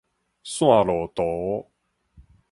[0.43, 1.69] 線路圖